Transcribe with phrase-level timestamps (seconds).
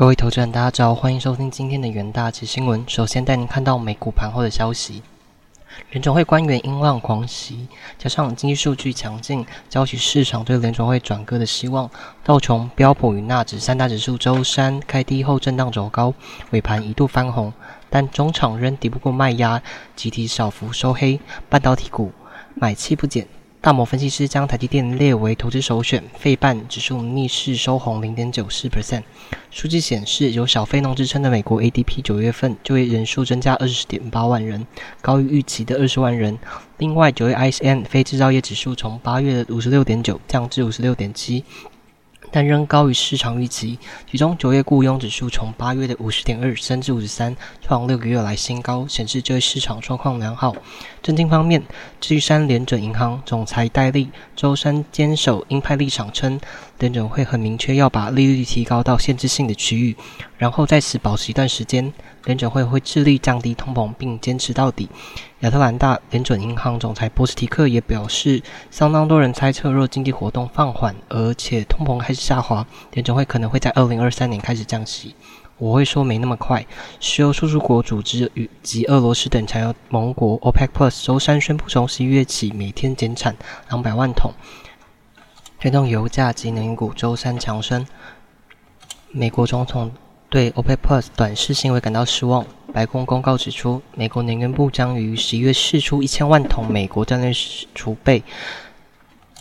[0.00, 2.82] 各位投资人，大家早，欢迎收听今天的元大旗新闻。
[2.88, 5.02] 首先带您看到美股盘后的消息。
[5.90, 11.90] 联总会官员音浪狂袭，加上经济数据强劲，交起市场对联总会转割的希望。
[12.24, 16.14] 道琼、标普与纳指三大指数周三开低后震荡走高，
[16.52, 17.52] 尾盘一度翻红，
[17.90, 19.62] 但中场仍敌不过卖压，
[19.94, 21.20] 集体小幅收黑。
[21.50, 22.10] 半导体股
[22.54, 23.28] 买气不减。
[23.62, 29.02] 大摩分析师将台积电列为投资首选，费半指数逆势收红零点九四 percent。
[29.50, 34.66] 数据显示，有小非农之称的美国 ADP 九月份就业人数增加二十点八万人，
[35.02, 36.38] 高于预期的二十万人。
[36.78, 41.44] 另外，九月 ISM 非制造业指数从八月的五十六点九降至五十六点七。
[42.30, 43.78] 但仍高于市场预期。
[44.10, 50.54] 其中，九月雇佣指数从八月的五十点二升至五十三，创六个月来新高，显示就业市场状况良好。
[51.02, 51.62] 政经方面，
[52.00, 56.40] 芝山联准银行总裁戴利周三坚守鹰派立场，称
[56.78, 59.96] 联准会很明确要把利率提高到限制性的区域，
[60.36, 61.92] 然后在此保持一段时间。
[62.24, 64.88] 联准会会致力降低通膨，并坚持到底。
[65.40, 75.14] 亚特兰大联准银行总裁波斯提克也表示，相当多人猜测，若经济活动放缓，而且通膨开始下滑，联准会可能会在二零二三年开始降息。
[75.56, 76.66] 我会说没那么快。
[77.00, 83.34] 石油输出国组织与及俄罗斯等产油盟国 OPEC Plus 周三宣布，从十一月起每天减产
[83.68, 84.32] 两百万桶，
[85.58, 87.86] 推动油价及能源股周三强升。
[89.10, 89.90] 美国总统。
[90.30, 92.46] 对 OPEC Plus 短视行为感到失望。
[92.72, 97.32] 白宫公告指出，美国能源部将于十一月释出一千万桶美国战略
[97.74, 98.22] 储备。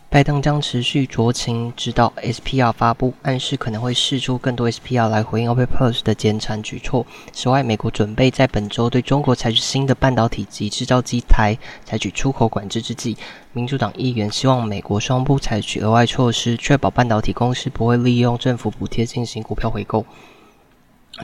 [0.10, 7.06] 拜登将持续酌情指导 SPR 发布，暗示可能会释出更多 SPR 来回应 OPEC Plus 的减产举措。
[7.32, 13.16] 此外，美国准备在本周对中国采取新的半导体及制造机台采取出口管制之际，
[13.54, 20.04] 民主党议员希望美国商务部采取额外措施，确保半导体公司不会利用政府补贴进行股票回购。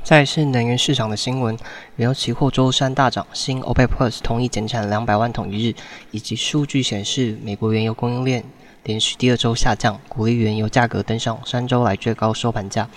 [0.04, 1.58] 再是能源市场的新闻，
[1.96, 5.76] 原油期货周三大涨，新 OPEC Plus 同意减产两百万桶一日，
[6.12, 8.44] 以及数据显示美国原油供应链
[8.84, 12.90] 连续第二周下降，鼓励原油价格登上三周来最高收盘价。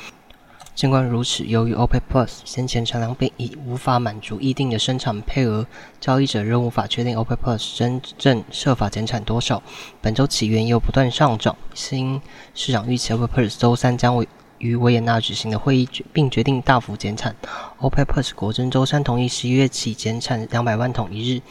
[0.75, 5.67] 尽管如此，由于 OPEC Plus 先前产量变已无法满足一定的生产配额，
[6.01, 9.63] 交易者仍无法确定 OPEC Plus 真正设法减产多少。
[10.01, 12.21] 本周起原油不断上涨，新
[12.55, 14.29] 市场预期 OPEC Plus 周三将为
[14.59, 17.35] 与维也纳举行的会议，并决定大幅减产。
[17.81, 21.43] OPEC Plus 国政周三同意十一月起减产两百万桶一日，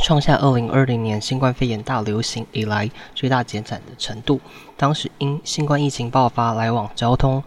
[0.00, 4.40] 创下二零二零年新冠肺炎大流行以来最大减产的程度。
[4.76, 7.42] 当时因新冠疫情爆发，来往交通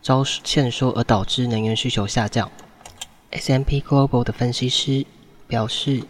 [0.00, 2.50] 遭欠缩而导致能源需求下降。
[3.30, 5.06] S&P Global 的分析师
[5.46, 6.02] 表示，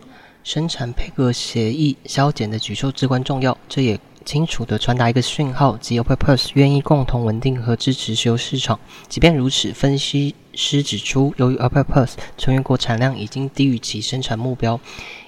[0.43, 4.01] 生产配合协议削减的举措至关重要，这也。
[4.22, 8.78] 清楚地传达一个讯号，即 OPEC Plus 愿意共同稳定和支持石油市场。
[9.09, 14.81] 即便如此，分析师指出，由于 OPEC Plus 成员国产量已经低于其生产目标，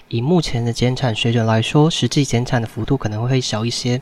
[0.08, 4.00] 以目前的减产水准来说，实际减产的幅度可能会小一些。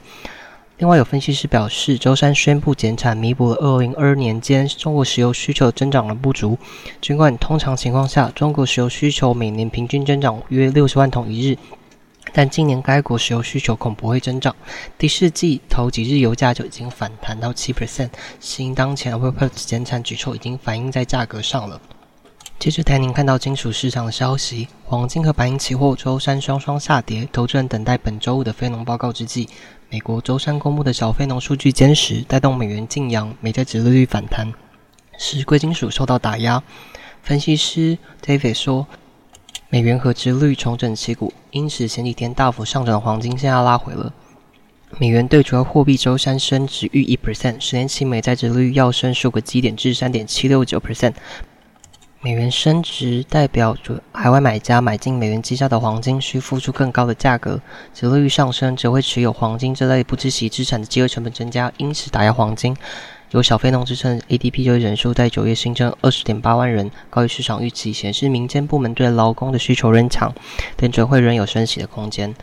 [0.78, 6.58] 另外，有分析师表示，周三宣布减产，弥补了2022年间中国石油需求增长的不足。
[7.00, 11.56] 尽管通常情况下，中国石油需求每年平均增长约60万桶一日。
[12.32, 14.54] 但今年该国石油需求恐不会增长。
[14.96, 18.10] 第四季头几日油价就已经反弹到七 percent，
[18.40, 21.80] 新当前 OPEC 减产举措已经反映在价格上了。
[22.58, 29.48] 接着带您看到金属市场的消息：黄金和白银期货周三双双下跌，投资人等待本周五的非农报告之际，
[29.90, 34.52] 美国周三公布的小非农数据坚实，带动美元净扬，美债殖利率反弹，
[35.18, 36.62] 使贵金属受到打压。
[37.22, 38.86] 分析师 David 说。
[39.72, 44.12] 美元和殖率重整旗鼓，因此前几天大幅上涨的黄金现在拉回了。
[44.98, 51.14] 美元对主要货币周三升值逾一 percent，十年期美债殖率要升数个基点至三点七六九 percent。
[52.20, 57.58] 美元升值代表着海外买家买进美元计价的黄金需付出更高的价格，
[57.94, 62.76] 殖率上升则会持有黄金这类不知息资产的机会成本增加，因此打压黄金。
[63.32, 70.34] 有小非农支撑，ADP 就业人数在九月新增二十点八万人，高于市场预期，显示民间部门对劳工的需求仍强，
[70.76, 72.34] 但准会仍有升息的空间。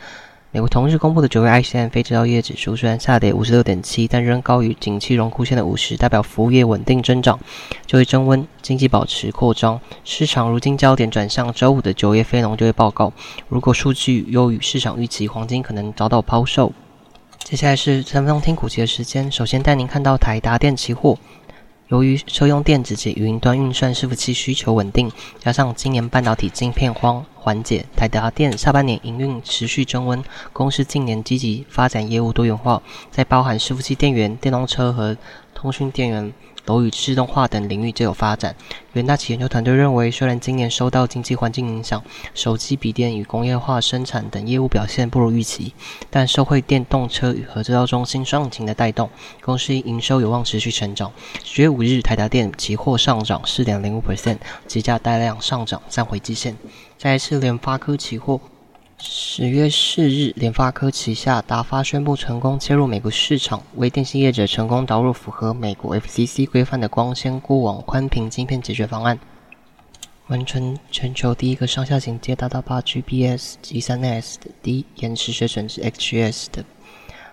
[0.50, 7.40] 美国同日公布的九月 ICM 非制造业指数虽然下跌五十六点七，但仍高于景气荣枯线的五十，代表服务业稳定增长，
[7.86, 9.80] 就业增温，经济保持扩张。
[10.04, 13.14] 市场如今焦点转向周五的九月非农就业报告，
[13.48, 16.74] 如果数据优于市场预期，黄金可能遭到抛售。
[17.50, 19.32] 接下来是三分钟听股期的时间。
[19.32, 21.18] 首先带您看到台达电期货，
[21.88, 30.24] 由于车用电子及云端运算伺服器需求稳定，加上今年半导体晶片荒缓解，台达电下半年营运持续增温。
[30.54, 32.80] 公司近年积极发展业务多元化，
[33.10, 35.18] 在包含伺服器电源、电动车和
[35.56, 36.32] 通讯电源
[36.70, 38.56] 楼宇自动化等领域皆有发展。
[38.94, 42.04] 元大企研究团队认为，虽然今年受到经济环境影响，
[42.36, 45.74] 手机、笔电与工业化生产等业务表现不如预期，
[46.12, 49.10] 但受惠电动车与核制造中心双引擎的带动，
[49.42, 51.12] 公司营收有望持续成长。
[51.44, 54.38] 十月五日，台达电期货上涨四点零五 percent，
[54.72, 56.56] 股价带量上涨，站回基线。
[57.00, 58.40] 再一次，联发科期货。
[59.02, 69.18] 十月四日，联发科旗下达发宣布成功切入美国市场，为电信业者成功导入符合美国 FCC 规范的光纤固网宽频晶片解决方案，
[70.28, 76.66] 完成全球第一个上下行接达到八 Gbps 及三 S 的低延迟水准至 XGS 的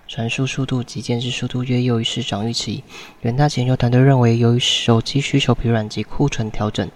[0.07, 2.85] 传输速度及建制速度约优于市场预期。
[3.23, 6.89] 元大研究团队认为，由于手机需求疲软及库存调整。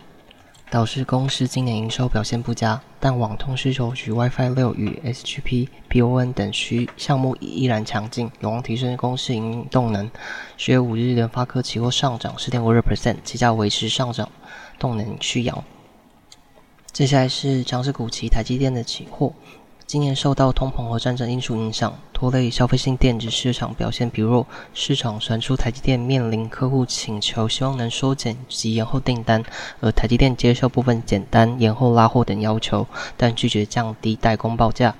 [0.70, 10.08] 导致公司今年营收表现不佳，但网通需求与 WiFi 六与 SGP、PON 等需项目依然强劲，有望提升公司营运动能。
[10.56, 14.28] 十月五日，联发科期货上涨四点五六 percent，期价维持上涨
[14.78, 15.64] 动能需要。
[16.92, 19.32] 接下来是强势股期台积电的期货。
[19.90, 24.46] 今年受到通膨和战争因素影响，拖累消费性电子市场表现疲弱。
[24.72, 29.42] 市场传出台积电面临客户请求，希望能缩减及延后订单，
[29.80, 34.94] 而台积电接受部分简单、延后拉货等要求，但拒绝降低代工报价。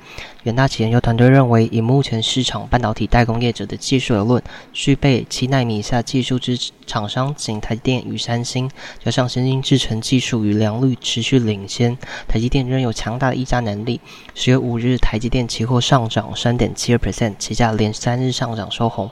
[0.44, 8.68] 远大企研究团队认为，以目前市场半导体代工业者的技术而论，具备七纳米以下技术之厂商仅台积电与三星，
[9.04, 11.96] 加上先进制程技术与良率持续领先，
[12.26, 14.00] 台积电仍有强大的溢价能力。
[14.34, 19.10] 十月五日，台积电期货上涨三点七二 percent，期价连三日上涨收红。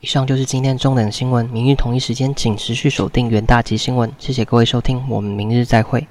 [0.00, 4.12] 以上就是今天中等新闻，明日同一时间请持续锁定元大吉新闻。
[4.18, 6.08] 谢谢各位收听，我们明日再会。